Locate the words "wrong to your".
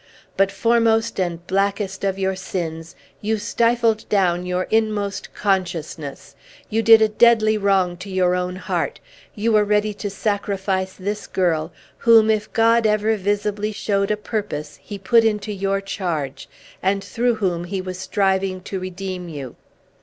7.55-8.33